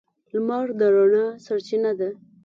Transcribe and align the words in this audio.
•لمر 0.33 0.67
د 0.79 0.81
رڼا 0.95 1.25
سرچینه 1.45 1.91
ده. 1.99 2.09